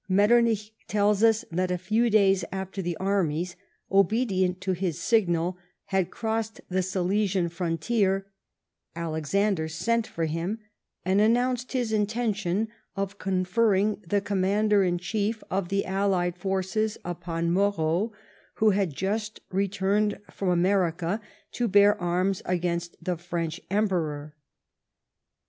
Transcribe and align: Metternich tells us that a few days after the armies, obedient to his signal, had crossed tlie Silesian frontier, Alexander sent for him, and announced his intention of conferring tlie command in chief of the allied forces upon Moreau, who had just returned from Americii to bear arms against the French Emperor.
Metternich 0.09 0.71
tells 0.87 1.21
us 1.21 1.45
that 1.51 1.69
a 1.69 1.77
few 1.77 2.09
days 2.09 2.43
after 2.51 2.81
the 2.81 2.97
armies, 2.97 3.55
obedient 3.91 4.59
to 4.61 4.71
his 4.71 4.99
signal, 4.99 5.59
had 5.93 6.09
crossed 6.09 6.59
tlie 6.71 6.83
Silesian 6.83 7.49
frontier, 7.49 8.25
Alexander 8.95 9.67
sent 9.67 10.07
for 10.07 10.25
him, 10.25 10.57
and 11.05 11.21
announced 11.21 11.73
his 11.73 11.91
intention 11.93 12.67
of 12.95 13.19
conferring 13.19 13.97
tlie 14.09 14.23
command 14.23 14.73
in 14.73 14.97
chief 14.97 15.43
of 15.51 15.69
the 15.69 15.85
allied 15.85 16.35
forces 16.35 16.97
upon 17.05 17.51
Moreau, 17.53 18.11
who 18.55 18.71
had 18.71 18.95
just 18.95 19.41
returned 19.51 20.19
from 20.31 20.47
Americii 20.49 21.21
to 21.51 21.67
bear 21.67 21.95
arms 22.01 22.41
against 22.47 22.97
the 23.03 23.17
French 23.17 23.61
Emperor. 23.69 24.35